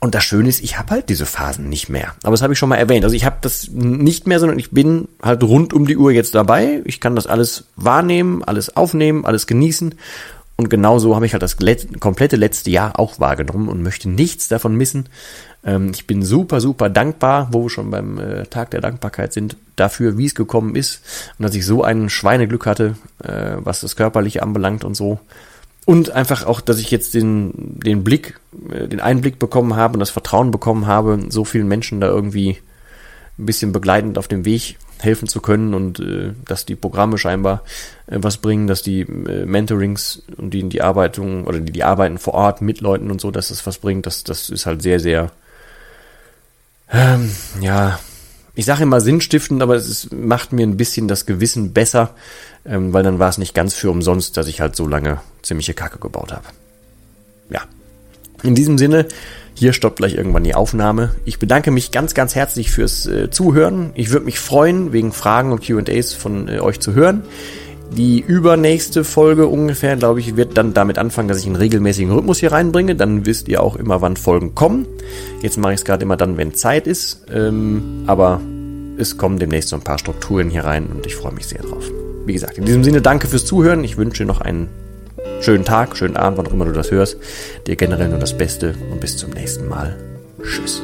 Und 0.00 0.16
das 0.16 0.24
Schöne 0.24 0.48
ist, 0.48 0.64
ich 0.64 0.78
habe 0.78 0.90
halt 0.90 1.08
diese 1.10 1.26
Phasen 1.26 1.68
nicht 1.68 1.88
mehr. 1.88 2.14
Aber 2.24 2.32
das 2.32 2.42
habe 2.42 2.52
ich 2.52 2.58
schon 2.58 2.68
mal 2.68 2.76
erwähnt. 2.76 3.04
Also 3.04 3.14
ich 3.14 3.24
habe 3.24 3.36
das 3.40 3.68
nicht 3.70 4.26
mehr, 4.26 4.40
sondern 4.40 4.58
ich 4.58 4.72
bin 4.72 5.06
halt 5.22 5.44
rund 5.44 5.72
um 5.72 5.86
die 5.86 5.96
Uhr 5.96 6.10
jetzt 6.10 6.34
dabei. 6.34 6.82
Ich 6.84 7.00
kann 7.00 7.14
das 7.14 7.28
alles 7.28 7.66
wahrnehmen, 7.76 8.42
alles 8.42 8.76
aufnehmen, 8.76 9.24
alles 9.24 9.46
genießen 9.46 9.94
und 10.56 10.68
genauso 10.70 11.14
habe 11.14 11.26
ich 11.26 11.32
halt 11.32 11.42
das 11.42 11.56
komplette 12.00 12.36
letzte 12.36 12.70
Jahr 12.70 12.98
auch 12.98 13.18
wahrgenommen 13.18 13.68
und 13.68 13.82
möchte 13.82 14.08
nichts 14.08 14.48
davon 14.48 14.76
missen. 14.76 15.08
Ähm, 15.64 15.90
ich 15.94 16.06
bin 16.06 16.22
super, 16.22 16.60
super 16.60 16.90
dankbar, 16.90 17.48
wo 17.52 17.64
wir 17.64 17.70
schon 17.70 17.90
beim 17.90 18.18
äh, 18.18 18.46
Tag 18.46 18.70
der 18.70 18.80
Dankbarkeit 18.80 19.32
sind, 19.32 19.56
dafür, 19.76 20.18
wie 20.18 20.26
es 20.26 20.34
gekommen 20.34 20.76
ist 20.76 21.02
und 21.38 21.44
dass 21.44 21.54
ich 21.54 21.64
so 21.64 21.82
ein 21.82 22.10
Schweineglück 22.10 22.66
hatte, 22.66 22.96
äh, 23.22 23.56
was 23.56 23.80
das 23.80 23.96
Körperliche 23.96 24.42
anbelangt 24.42 24.84
und 24.84 24.94
so. 24.94 25.20
Und 25.84 26.10
einfach 26.10 26.46
auch, 26.46 26.60
dass 26.60 26.78
ich 26.78 26.92
jetzt 26.92 27.14
den, 27.14 27.80
den 27.80 28.04
Blick, 28.04 28.38
äh, 28.70 28.86
den 28.88 29.00
Einblick 29.00 29.38
bekommen 29.38 29.74
habe 29.74 29.94
und 29.94 30.00
das 30.00 30.10
Vertrauen 30.10 30.50
bekommen 30.50 30.86
habe, 30.86 31.18
so 31.28 31.44
vielen 31.44 31.66
Menschen 31.66 32.00
da 32.00 32.08
irgendwie 32.08 32.58
ein 33.38 33.46
bisschen 33.46 33.72
begleitend 33.72 34.18
auf 34.18 34.28
dem 34.28 34.44
Weg 34.44 34.76
helfen 34.98 35.26
zu 35.26 35.40
können 35.40 35.74
und 35.74 36.00
äh, 36.00 36.32
dass 36.44 36.64
die 36.64 36.76
Programme 36.76 37.18
scheinbar 37.18 37.62
äh, 38.06 38.18
was 38.20 38.36
bringen, 38.36 38.66
dass 38.66 38.82
die 38.82 39.00
äh, 39.00 39.46
Mentorings 39.46 40.22
und 40.36 40.54
die 40.54 40.68
die 40.68 40.82
Arbeitung 40.82 41.44
oder 41.44 41.60
die 41.60 41.72
die 41.72 41.84
arbeiten 41.84 42.18
vor 42.18 42.34
Ort 42.34 42.60
mit 42.60 42.80
Leuten 42.80 43.10
und 43.10 43.20
so, 43.20 43.30
dass 43.30 43.48
das 43.48 43.66
was 43.66 43.78
bringt, 43.78 44.06
das 44.06 44.22
das 44.24 44.48
ist 44.48 44.66
halt 44.66 44.82
sehr 44.82 45.00
sehr 45.00 45.32
ähm, 46.92 47.30
ja 47.60 47.98
ich 48.54 48.66
sage 48.66 48.82
immer 48.82 49.00
sinnstiftend, 49.00 49.62
aber 49.62 49.76
es 49.76 49.88
ist, 49.88 50.12
macht 50.12 50.52
mir 50.52 50.66
ein 50.66 50.76
bisschen 50.76 51.08
das 51.08 51.24
Gewissen 51.24 51.72
besser, 51.72 52.14
ähm, 52.66 52.92
weil 52.92 53.02
dann 53.02 53.18
war 53.18 53.30
es 53.30 53.38
nicht 53.38 53.54
ganz 53.54 53.74
für 53.74 53.90
umsonst, 53.90 54.36
dass 54.36 54.46
ich 54.46 54.60
halt 54.60 54.76
so 54.76 54.86
lange 54.86 55.20
ziemliche 55.42 55.74
Kacke 55.74 55.98
gebaut 55.98 56.32
habe. 56.32 56.44
Ja. 57.48 57.62
In 58.42 58.54
diesem 58.54 58.76
Sinne, 58.76 59.06
hier 59.54 59.72
stoppt 59.72 59.96
gleich 59.96 60.14
irgendwann 60.14 60.44
die 60.44 60.54
Aufnahme. 60.54 61.14
Ich 61.24 61.38
bedanke 61.38 61.70
mich 61.70 61.90
ganz, 61.90 62.14
ganz 62.14 62.34
herzlich 62.34 62.70
fürs 62.70 63.06
äh, 63.06 63.30
Zuhören. 63.30 63.90
Ich 63.94 64.10
würde 64.10 64.24
mich 64.24 64.38
freuen, 64.38 64.92
wegen 64.92 65.12
Fragen 65.12 65.52
und 65.52 65.62
QAs 65.62 66.14
von 66.14 66.48
äh, 66.48 66.60
euch 66.60 66.80
zu 66.80 66.94
hören. 66.94 67.22
Die 67.96 68.20
übernächste 68.20 69.04
Folge 69.04 69.46
ungefähr, 69.46 69.96
glaube 69.96 70.20
ich, 70.20 70.36
wird 70.36 70.56
dann 70.56 70.72
damit 70.72 70.96
anfangen, 70.96 71.28
dass 71.28 71.38
ich 71.40 71.46
einen 71.46 71.56
regelmäßigen 71.56 72.10
Rhythmus 72.10 72.38
hier 72.38 72.50
reinbringe. 72.50 72.96
Dann 72.96 73.26
wisst 73.26 73.48
ihr 73.48 73.62
auch 73.62 73.76
immer, 73.76 74.00
wann 74.00 74.16
Folgen 74.16 74.54
kommen. 74.54 74.86
Jetzt 75.42 75.58
mache 75.58 75.74
ich 75.74 75.80
es 75.80 75.84
gerade 75.84 76.02
immer 76.02 76.16
dann, 76.16 76.38
wenn 76.38 76.54
Zeit 76.54 76.86
ist. 76.86 77.26
Ähm, 77.30 78.04
aber 78.06 78.40
es 78.96 79.18
kommen 79.18 79.38
demnächst 79.38 79.68
so 79.68 79.76
ein 79.76 79.82
paar 79.82 79.98
Strukturen 79.98 80.48
hier 80.48 80.64
rein 80.64 80.86
und 80.86 81.04
ich 81.04 81.16
freue 81.16 81.32
mich 81.32 81.46
sehr 81.46 81.62
drauf. 81.62 81.84
Wie 82.24 82.32
gesagt, 82.32 82.56
in 82.56 82.64
diesem 82.64 82.84
Sinne 82.84 83.02
danke 83.02 83.26
fürs 83.26 83.44
Zuhören. 83.44 83.84
Ich 83.84 83.98
wünsche 83.98 84.24
noch 84.24 84.40
einen 84.40 84.68
schönen 85.42 85.64
Tag, 85.64 85.96
schönen 85.96 86.16
Abend, 86.16 86.38
wann 86.38 86.46
auch 86.46 86.52
immer 86.52 86.64
du 86.64 86.72
das 86.72 86.90
hörst. 86.90 87.16
Dir 87.66 87.76
generell 87.76 88.08
nur 88.08 88.18
das 88.18 88.36
Beste 88.36 88.74
und 88.90 89.00
bis 89.00 89.16
zum 89.16 89.30
nächsten 89.30 89.68
Mal. 89.68 89.96
Tschüss. 90.42 90.82